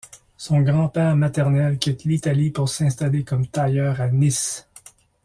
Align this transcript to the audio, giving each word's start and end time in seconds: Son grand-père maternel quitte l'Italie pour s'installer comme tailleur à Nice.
Son 0.35 0.61
grand-père 0.61 1.15
maternel 1.15 1.77
quitte 1.77 2.05
l'Italie 2.05 2.49
pour 2.49 2.69
s'installer 2.69 3.23
comme 3.23 3.45
tailleur 3.45 4.01
à 4.01 4.07
Nice. 4.09 4.67